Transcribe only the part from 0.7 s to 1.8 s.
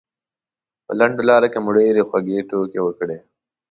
په لنډه لاره کې مو